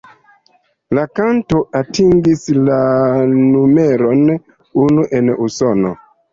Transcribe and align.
La 0.97 1.03
kanto 1.19 1.59
atingis 1.81 2.49
la 2.71 2.81
numeron 3.37 4.27
unu 4.89 5.09
en 5.23 5.33
Usono. 5.49 5.97